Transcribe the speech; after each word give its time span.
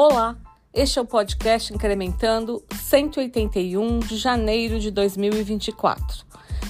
Olá, 0.00 0.36
este 0.72 1.00
é 1.00 1.02
o 1.02 1.04
podcast 1.04 1.74
Incrementando 1.74 2.62
181 2.72 3.98
de 3.98 4.16
janeiro 4.16 4.78
de 4.78 4.92
2024. 4.92 6.24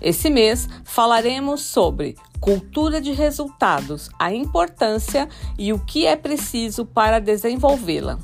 Esse 0.00 0.28
mês 0.28 0.68
falaremos 0.82 1.60
sobre 1.60 2.16
cultura 2.40 3.00
de 3.00 3.12
resultados, 3.12 4.10
a 4.18 4.32
importância 4.34 5.28
e 5.56 5.72
o 5.72 5.78
que 5.78 6.04
é 6.04 6.16
preciso 6.16 6.84
para 6.84 7.20
desenvolvê-la. 7.20 8.18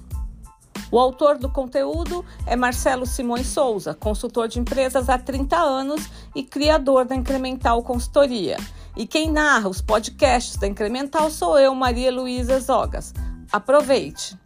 O 0.91 0.99
autor 0.99 1.39
do 1.39 1.49
conteúdo 1.49 2.25
é 2.45 2.57
Marcelo 2.57 3.07
Simões 3.07 3.47
Souza, 3.47 3.95
consultor 3.95 4.49
de 4.49 4.59
empresas 4.59 5.09
há 5.09 5.17
30 5.17 5.57
anos 5.57 6.11
e 6.35 6.43
criador 6.43 7.05
da 7.05 7.15
Incremental 7.15 7.85
Consultoria. 7.85 8.57
E 8.97 9.07
quem 9.07 9.31
narra 9.31 9.69
os 9.69 9.81
podcasts 9.81 10.57
da 10.57 10.67
Incremental 10.67 11.31
sou 11.31 11.57
eu, 11.57 11.73
Maria 11.73 12.11
Luísa 12.11 12.59
Zogas. 12.59 13.15
Aproveite! 13.53 14.37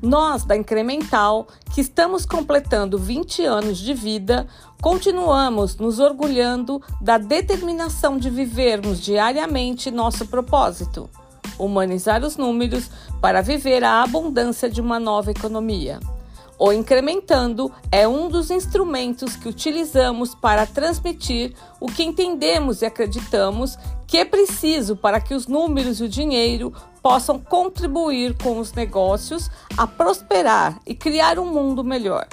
Nós, 0.00 0.44
da 0.44 0.56
Incremental, 0.56 1.48
que 1.74 1.80
estamos 1.80 2.24
completando 2.24 2.96
20 2.96 3.44
anos 3.44 3.78
de 3.78 3.92
vida, 3.94 4.46
continuamos 4.80 5.76
nos 5.76 5.98
orgulhando 5.98 6.80
da 7.00 7.18
determinação 7.18 8.16
de 8.16 8.30
vivermos 8.30 9.00
diariamente 9.00 9.90
nosso 9.90 10.26
propósito: 10.28 11.10
humanizar 11.58 12.22
os 12.22 12.36
números 12.36 12.88
para 13.20 13.42
viver 13.42 13.82
a 13.82 14.02
abundância 14.02 14.70
de 14.70 14.80
uma 14.80 15.00
nova 15.00 15.32
economia. 15.32 15.98
O 16.60 16.72
incrementando 16.72 17.72
é 17.92 18.08
um 18.08 18.28
dos 18.28 18.50
instrumentos 18.50 19.36
que 19.36 19.48
utilizamos 19.48 20.34
para 20.34 20.66
transmitir 20.66 21.54
o 21.78 21.86
que 21.86 22.02
entendemos 22.02 22.82
e 22.82 22.86
acreditamos 22.86 23.78
que 24.08 24.18
é 24.18 24.24
preciso 24.24 24.96
para 24.96 25.20
que 25.20 25.34
os 25.34 25.46
números 25.46 26.00
e 26.00 26.04
o 26.04 26.08
dinheiro 26.08 26.74
possam 27.00 27.38
contribuir 27.38 28.36
com 28.42 28.58
os 28.58 28.72
negócios 28.72 29.48
a 29.76 29.86
prosperar 29.86 30.80
e 30.84 30.96
criar 30.96 31.38
um 31.38 31.46
mundo 31.46 31.84
melhor. 31.84 32.26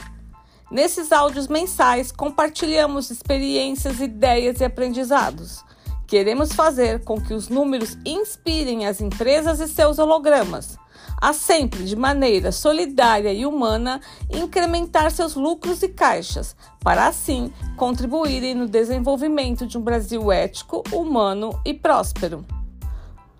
Nesses 0.72 1.12
áudios 1.12 1.48
mensais, 1.48 2.12
compartilhamos 2.12 3.12
experiências, 3.12 4.00
ideias 4.00 4.60
e 4.60 4.66
aprendizados. 4.66 5.64
Queremos 6.08 6.52
fazer 6.52 7.04
com 7.04 7.22
que 7.22 7.34
os 7.34 7.48
números 7.48 7.96
inspirem 8.04 8.88
as 8.88 9.02
empresas 9.02 9.60
e 9.60 9.68
seus 9.68 10.00
hologramas 10.00 10.80
a 11.22 11.34
sempre 11.34 11.84
de 11.84 11.96
maneira 11.96 12.52
solidária 12.52 13.34
e 13.34 13.46
humana 13.46 14.02
incrementar 14.30 15.12
seus 15.12 15.36
lucros 15.36 15.82
e 15.84 15.90
caixas, 15.90 16.56
para 16.82 17.08
assim 17.08 17.52
contribuírem 17.78 18.56
no 18.56 18.68
desenvolvimento 18.68 19.66
de 19.66 19.78
um 19.78 19.82
Brasil 19.82 20.32
ético, 20.32 20.84
humano 20.92 21.60
e 21.66 21.74
próspero. 21.74 22.46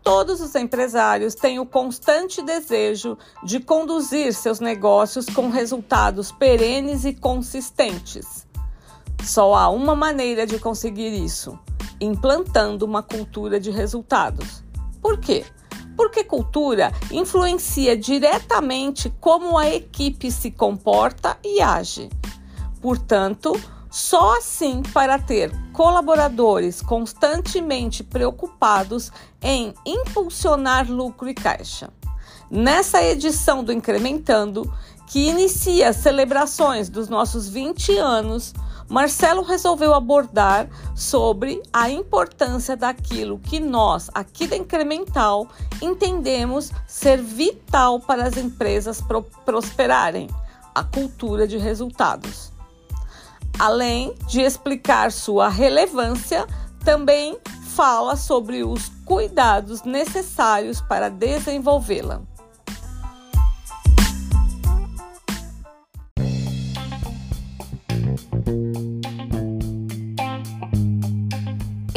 Todos 0.06 0.40
os 0.40 0.54
empresários 0.54 1.34
têm 1.34 1.60
o 1.60 1.66
constante 1.66 2.42
desejo 2.44 3.18
de 3.44 3.60
conduzir 3.60 4.34
seus 4.36 4.60
negócios 4.60 5.26
com 5.26 5.50
resultados 5.50 6.32
perenes 6.32 7.06
e 7.06 7.14
consistentes. 7.14 8.46
Só 9.24 9.56
há 9.56 9.68
uma 9.70 9.96
maneira 9.96 10.46
de 10.46 10.60
conseguir 10.60 11.12
isso: 11.12 11.58
implantando 12.00 12.86
uma 12.86 13.02
cultura 13.02 13.60
de 13.60 13.72
resultados. 13.72 14.64
Por 15.02 15.20
quê? 15.20 15.44
Porque 15.96 16.24
cultura 16.24 16.92
influencia 17.12 17.96
diretamente 17.96 19.14
como 19.20 19.58
a 19.58 19.70
equipe 19.70 20.32
se 20.32 20.52
comporta 20.52 21.38
e 21.44 21.62
age. 21.62 22.10
Portanto, 22.82 23.60
só 23.90 24.38
assim 24.38 24.84
para 24.94 25.18
ter 25.18 25.52
colaboradores 25.72 26.82
constantemente 26.82 28.04
preocupados 28.04 29.12
em 29.42 29.74
impulsionar 29.86 30.92
lucro 30.92 31.30
e 31.30 31.34
caixa. 31.34 31.90
Nessa 32.52 33.02
edição 33.02 33.64
do 33.64 33.72
Incrementando, 33.72 34.72
que 35.08 35.30
inicia 35.30 35.90
as 35.90 35.96
celebrações 35.96 36.90
dos 36.90 37.08
nossos 37.08 37.48
20 37.48 37.98
anos, 37.98 38.54
Marcelo 38.88 39.42
resolveu 39.42 39.94
abordar 39.94 40.70
sobre 40.96 41.62
a 41.74 41.90
importância 41.90 42.78
daquilo 42.78 43.40
que 43.40 43.60
nós, 43.60 44.10
aqui 44.14 44.46
da 44.46 44.56
Incremental, 44.56 45.48
entendemos 45.82 46.72
ser 46.88 47.22
vital 47.22 48.00
para 48.00 48.28
as 48.28 48.38
empresas 48.38 49.02
pro 49.02 49.24
prosperarem: 49.44 50.30
a 50.74 50.84
cultura 50.84 51.48
de 51.48 51.58
resultados. 51.58 52.52
Além 53.58 54.14
de 54.28 54.42
explicar 54.42 55.12
sua 55.12 55.50
relevância, 55.50 56.46
também 56.84 57.40
fala 57.76 58.16
sobre 58.16 58.64
os 58.64 58.90
cuidados 59.04 59.82
necessários 59.84 60.80
para 60.80 61.10
desenvolvê-la. 61.10 62.22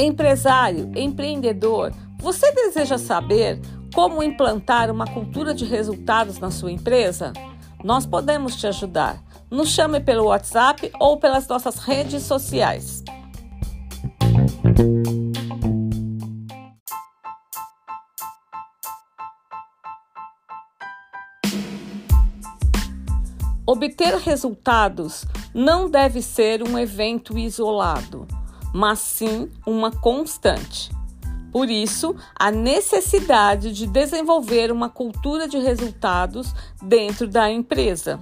Empresário, 0.01 0.93
empreendedor, 0.95 1.93
você 2.21 2.53
deseja 2.53 2.97
saber 2.97 3.61
como 3.93 4.23
implantar 4.23 4.93
uma 4.93 5.05
cultura 5.09 5.53
de 5.53 5.65
resultados 5.65 6.39
na 6.39 6.53
sua 6.53 6.71
empresa? 6.71 7.33
Nós 7.83 8.07
podemos 8.07 8.55
te 8.55 8.69
ajudar. 8.69 9.21
Nos 9.51 9.71
chame 9.71 9.99
pelo 9.99 10.27
WhatsApp 10.27 10.93
ou 11.01 11.17
pelas 11.17 11.49
nossas 11.49 11.79
redes 11.79 12.23
sociais. 12.23 13.03
Obter 23.67 24.17
resultados 24.19 25.25
não 25.53 25.91
deve 25.91 26.23
ser 26.23 26.63
um 26.63 26.79
evento 26.79 27.37
isolado 27.37 28.29
mas 28.79 29.01
sim 29.01 29.51
uma 29.67 29.91
constante. 29.91 30.93
Por 31.51 31.69
isso, 31.69 32.15
a 32.39 32.49
necessidade 32.53 33.73
de 33.73 33.89
desenvolver 33.89 34.71
uma 34.71 34.89
cultura 34.89 35.49
de 35.49 35.59
resultados 35.59 36.55
dentro 36.81 37.27
da 37.27 37.51
empresa. 37.51 38.21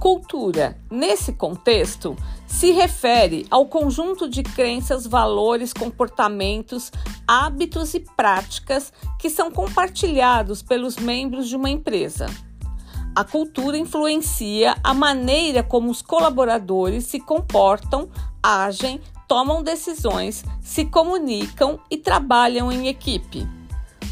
Cultura, 0.00 0.76
nesse 0.90 1.32
contexto, 1.34 2.16
se 2.44 2.72
refere 2.72 3.46
ao 3.48 3.66
conjunto 3.66 4.28
de 4.28 4.42
crenças, 4.42 5.06
valores, 5.06 5.72
comportamentos, 5.72 6.90
hábitos 7.24 7.94
e 7.94 8.00
práticas 8.00 8.92
que 9.16 9.30
são 9.30 9.48
compartilhados 9.48 10.60
pelos 10.60 10.96
membros 10.96 11.48
de 11.48 11.54
uma 11.54 11.70
empresa. 11.70 12.26
A 13.14 13.22
cultura 13.22 13.78
influencia 13.78 14.74
a 14.82 14.92
maneira 14.92 15.62
como 15.62 15.88
os 15.88 16.02
colaboradores 16.02 17.04
se 17.04 17.20
comportam, 17.20 18.08
agem, 18.42 19.00
tomam 19.32 19.62
decisões, 19.62 20.44
se 20.60 20.84
comunicam 20.84 21.80
e 21.90 21.96
trabalham 21.96 22.70
em 22.70 22.88
equipe. 22.88 23.48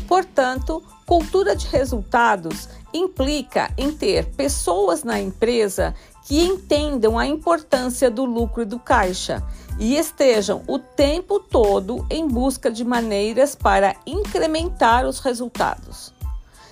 Portanto, 0.08 0.82
cultura 1.04 1.54
de 1.54 1.66
resultados 1.66 2.70
implica 2.90 3.70
em 3.76 3.92
ter 3.92 4.30
pessoas 4.30 5.04
na 5.04 5.20
empresa 5.20 5.94
que 6.24 6.40
entendam 6.40 7.18
a 7.18 7.26
importância 7.26 8.10
do 8.10 8.24
lucro 8.24 8.62
e 8.62 8.64
do 8.64 8.78
caixa 8.78 9.46
e 9.78 9.94
estejam 9.94 10.62
o 10.66 10.78
tempo 10.78 11.38
todo 11.38 12.06
em 12.08 12.26
busca 12.26 12.70
de 12.70 12.82
maneiras 12.82 13.54
para 13.54 13.96
incrementar 14.06 15.04
os 15.04 15.20
resultados. 15.20 16.14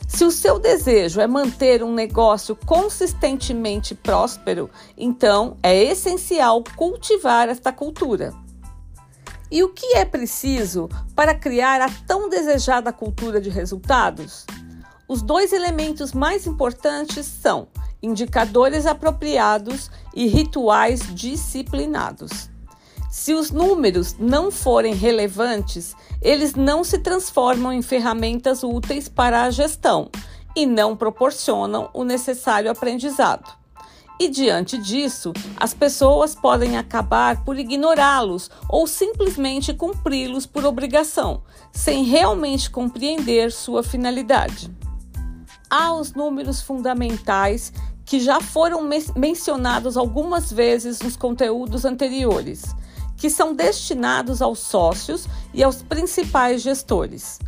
Se 0.09 0.25
o 0.25 0.31
seu 0.31 0.59
desejo 0.59 1.21
é 1.21 1.27
manter 1.27 1.83
um 1.85 1.93
negócio 1.93 2.57
consistentemente 2.57 3.95
próspero, 3.95 4.71
então 4.97 5.59
é 5.63 5.85
essencial 5.85 6.65
cultivar 6.75 7.49
esta 7.51 7.71
cultura. 7.71 8.33
E 9.51 9.63
o 9.63 9.69
que 9.69 9.97
é 9.97 10.07
preciso 10.07 10.89
para 11.15 11.34
criar 11.34 11.83
a 11.83 11.91
tão 12.07 12.28
desejada 12.28 12.93
cultura 12.93 13.39
de 13.39 13.51
resultados? 13.51 14.47
Os 15.07 15.21
dois 15.22 15.53
elementos 15.53 16.13
mais 16.13 16.47
importantes 16.47 17.27
são 17.27 17.69
indicadores 18.03 18.87
apropriados 18.87 19.91
e 20.15 20.27
rituais 20.27 21.01
disciplinados. 21.15 22.51
Se 23.18 23.34
os 23.34 23.50
números 23.50 24.15
não 24.16 24.48
forem 24.48 24.94
relevantes, 24.94 25.97
eles 26.22 26.54
não 26.54 26.84
se 26.84 27.00
transformam 27.00 27.72
em 27.72 27.82
ferramentas 27.82 28.62
úteis 28.62 29.09
para 29.09 29.42
a 29.42 29.50
gestão 29.50 30.09
e 30.54 30.65
não 30.65 30.97
proporcionam 30.97 31.91
o 31.92 32.04
necessário 32.04 32.70
aprendizado. 32.70 33.53
E 34.20 34.28
diante 34.28 34.78
disso, 34.78 35.32
as 35.56 35.74
pessoas 35.74 36.36
podem 36.36 36.78
acabar 36.78 37.44
por 37.44 37.59
ignorá-los 37.59 38.53
ou 38.68 38.86
simplesmente 38.86 39.74
cumpri-los 39.74 40.47
por 40.47 40.65
obrigação, 40.65 41.42
sem 41.72 42.04
realmente 42.04 42.70
compreender 42.70 43.50
sua 43.50 43.82
finalidade. 43.82 44.70
Há 45.68 45.92
os 45.92 46.15
números 46.15 46.62
fundamentais 46.62 47.72
que 48.04 48.20
já 48.20 48.41
foram 48.41 48.88
mencionados 49.16 49.97
algumas 49.97 50.53
vezes 50.53 51.00
nos 51.00 51.16
conteúdos 51.16 51.84
anteriores 51.84 52.62
que 53.18 53.28
são 53.28 53.53
destinados 53.53 54.41
aos 54.41 54.60
sócios 54.60 55.26
e 55.53 55.62
aos 55.62 55.82
principais 55.82 56.62
gestores. 56.62 57.38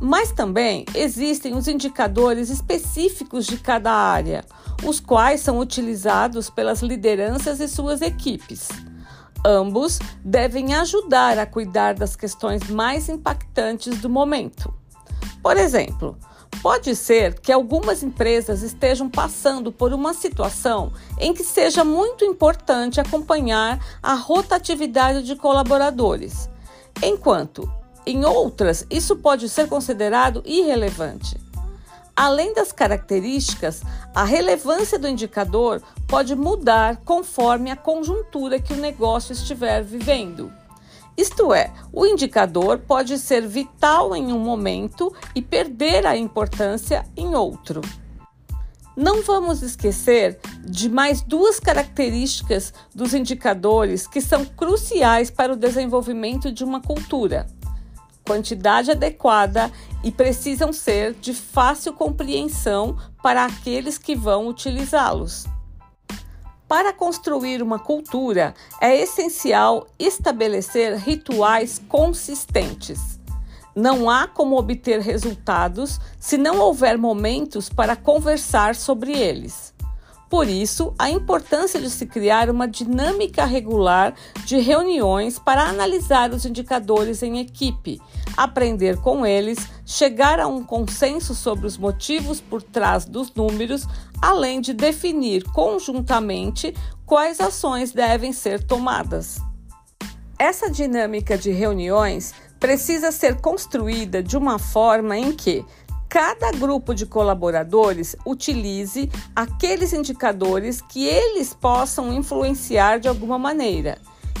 Mas 0.00 0.32
também 0.32 0.84
existem 0.94 1.54
os 1.54 1.68
indicadores 1.68 2.50
específicos 2.50 3.46
de 3.46 3.56
cada 3.56 3.92
área, 3.92 4.44
os 4.84 4.98
quais 4.98 5.40
são 5.40 5.60
utilizados 5.60 6.50
pelas 6.50 6.82
lideranças 6.82 7.60
e 7.60 7.68
suas 7.68 8.02
equipes. 8.02 8.68
Ambos 9.44 10.00
devem 10.24 10.74
ajudar 10.74 11.38
a 11.38 11.46
cuidar 11.46 11.94
das 11.94 12.16
questões 12.16 12.68
mais 12.68 13.08
impactantes 13.08 13.98
do 13.98 14.10
momento. 14.10 14.74
Por 15.40 15.56
exemplo, 15.56 16.16
pode 16.62 16.94
ser 16.94 17.40
que 17.40 17.50
algumas 17.50 18.02
empresas 18.02 18.62
estejam 18.62 19.10
passando 19.10 19.72
por 19.72 19.92
uma 19.92 20.14
situação 20.14 20.92
em 21.18 21.34
que 21.34 21.42
seja 21.42 21.84
muito 21.84 22.24
importante 22.24 23.00
acompanhar 23.00 23.84
a 24.00 24.14
rotatividade 24.14 25.24
de 25.24 25.34
colaboradores, 25.34 26.48
enquanto 27.02 27.68
em 28.06 28.24
outras, 28.24 28.86
isso 28.90 29.16
pode 29.16 29.48
ser 29.48 29.68
considerado 29.68 30.42
irrelevante. 30.44 31.40
Além 32.14 32.52
das 32.52 32.72
características, 32.72 33.82
a 34.14 34.24
relevância 34.24 34.98
do 34.98 35.08
indicador 35.08 35.82
pode 36.06 36.34
mudar 36.34 36.98
conforme 37.04 37.70
a 37.70 37.76
conjuntura 37.76 38.60
que 38.60 38.74
o 38.74 38.76
negócio 38.76 39.32
estiver 39.32 39.82
vivendo. 39.82 40.52
Isto 41.16 41.52
é, 41.52 41.72
o 41.92 42.06
indicador 42.06 42.78
pode 42.78 43.18
ser 43.18 43.46
vital 43.46 44.16
em 44.16 44.32
um 44.32 44.38
momento 44.38 45.12
e 45.34 45.42
perder 45.42 46.06
a 46.06 46.16
importância 46.16 47.04
em 47.16 47.34
outro. 47.34 47.80
Não 48.96 49.22
vamos 49.22 49.62
esquecer 49.62 50.38
de 50.64 50.88
mais 50.88 51.22
duas 51.22 51.58
características 51.58 52.72
dos 52.94 53.14
indicadores 53.14 54.06
que 54.06 54.20
são 54.20 54.44
cruciais 54.44 55.30
para 55.30 55.52
o 55.52 55.56
desenvolvimento 55.56 56.52
de 56.52 56.62
uma 56.62 56.80
cultura 56.80 57.46
quantidade 58.24 58.90
adequada 58.90 59.70
e 60.02 60.10
precisam 60.10 60.72
ser 60.72 61.14
de 61.14 61.34
fácil 61.34 61.92
compreensão 61.92 62.96
para 63.22 63.44
aqueles 63.44 63.98
que 63.98 64.14
vão 64.14 64.48
utilizá-los. 64.48 65.44
Para 66.72 66.90
construir 66.90 67.62
uma 67.62 67.78
cultura, 67.78 68.54
é 68.80 68.98
essencial 68.98 69.86
estabelecer 69.98 70.96
rituais 70.96 71.78
consistentes. 71.86 73.20
Não 73.76 74.08
há 74.08 74.26
como 74.26 74.56
obter 74.56 74.98
resultados 74.98 76.00
se 76.18 76.38
não 76.38 76.58
houver 76.58 76.96
momentos 76.96 77.68
para 77.68 77.94
conversar 77.94 78.74
sobre 78.74 79.12
eles. 79.12 79.74
Por 80.30 80.48
isso, 80.48 80.94
a 80.98 81.10
importância 81.10 81.78
de 81.78 81.90
se 81.90 82.06
criar 82.06 82.48
uma 82.48 82.66
dinâmica 82.66 83.44
regular 83.44 84.14
de 84.46 84.56
reuniões 84.56 85.38
para 85.38 85.68
analisar 85.68 86.32
os 86.32 86.46
indicadores 86.46 87.22
em 87.22 87.38
equipe, 87.38 88.00
aprender 88.34 88.96
com 88.96 89.26
eles, 89.26 89.58
chegar 89.92 90.40
a 90.40 90.46
um 90.46 90.64
consenso 90.64 91.34
sobre 91.34 91.66
os 91.66 91.76
motivos 91.76 92.40
por 92.40 92.62
trás 92.62 93.04
dos 93.04 93.32
números, 93.34 93.86
além 94.22 94.58
de 94.58 94.72
definir 94.72 95.44
conjuntamente 95.52 96.74
quais 97.04 97.38
ações 97.40 97.92
devem 97.92 98.32
ser 98.32 98.64
tomadas. 98.64 99.38
Essa 100.38 100.70
dinâmica 100.70 101.36
de 101.36 101.50
reuniões 101.50 102.32
precisa 102.58 103.12
ser 103.12 103.40
construída 103.42 104.22
de 104.22 104.34
uma 104.34 104.58
forma 104.58 105.18
em 105.18 105.30
que 105.30 105.62
cada 106.08 106.52
grupo 106.52 106.94
de 106.94 107.04
colaboradores 107.04 108.16
utilize 108.24 109.10
aqueles 109.36 109.92
indicadores 109.92 110.80
que 110.80 111.04
eles 111.06 111.52
possam 111.52 112.14
influenciar 112.14 112.98
de 112.98 113.08
alguma 113.08 113.38
maneira, 113.38 113.98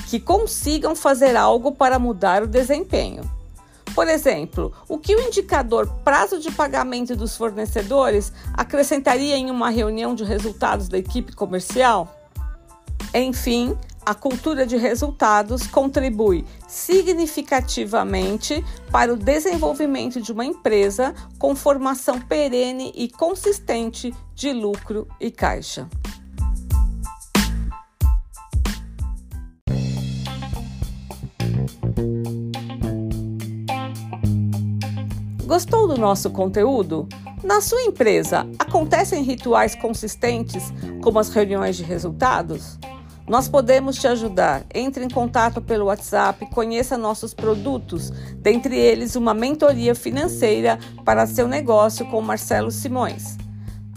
que 0.08 0.18
consigam 0.18 0.96
fazer 0.96 1.36
algo 1.36 1.72
para 1.72 1.98
mudar 1.98 2.42
o 2.42 2.46
desempenho. 2.46 3.41
Por 3.94 4.08
exemplo, 4.08 4.72
o 4.88 4.98
que 4.98 5.14
o 5.14 5.20
indicador 5.20 5.86
prazo 6.04 6.38
de 6.38 6.50
pagamento 6.50 7.14
dos 7.14 7.36
fornecedores 7.36 8.32
acrescentaria 8.54 9.36
em 9.36 9.50
uma 9.50 9.68
reunião 9.68 10.14
de 10.14 10.24
resultados 10.24 10.88
da 10.88 10.96
equipe 10.96 11.32
comercial? 11.32 12.18
Enfim, 13.14 13.76
a 14.04 14.14
cultura 14.14 14.66
de 14.66 14.76
resultados 14.76 15.66
contribui 15.66 16.44
significativamente 16.66 18.64
para 18.90 19.12
o 19.12 19.16
desenvolvimento 19.16 20.20
de 20.20 20.32
uma 20.32 20.44
empresa 20.44 21.14
com 21.38 21.54
formação 21.54 22.20
perene 22.20 22.92
e 22.96 23.08
consistente 23.08 24.14
de 24.34 24.52
lucro 24.52 25.06
e 25.20 25.30
caixa. 25.30 25.88
Gostou 35.52 35.86
do 35.86 35.98
nosso 35.98 36.30
conteúdo? 36.30 37.06
Na 37.44 37.60
sua 37.60 37.82
empresa, 37.82 38.48
acontecem 38.58 39.22
rituais 39.22 39.74
consistentes, 39.74 40.72
como 41.02 41.18
as 41.18 41.28
reuniões 41.28 41.76
de 41.76 41.82
resultados? 41.82 42.78
Nós 43.28 43.50
podemos 43.50 43.96
te 43.96 44.08
ajudar. 44.08 44.64
Entre 44.72 45.04
em 45.04 45.10
contato 45.10 45.60
pelo 45.60 45.84
WhatsApp, 45.84 46.46
conheça 46.46 46.96
nossos 46.96 47.34
produtos, 47.34 48.10
dentre 48.38 48.78
eles 48.78 49.14
uma 49.14 49.34
mentoria 49.34 49.94
financeira 49.94 50.78
para 51.04 51.26
seu 51.26 51.46
negócio 51.46 52.06
com 52.06 52.22
Marcelo 52.22 52.70
Simões. 52.70 53.36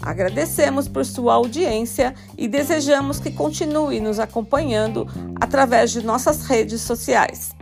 Agradecemos 0.02 0.86
por 0.86 1.06
sua 1.06 1.32
audiência 1.32 2.14
e 2.36 2.46
desejamos 2.46 3.18
que 3.18 3.30
continue 3.30 3.98
nos 3.98 4.18
acompanhando 4.18 5.08
através 5.40 5.90
de 5.90 6.04
nossas 6.04 6.42
redes 6.42 6.82
sociais. 6.82 7.55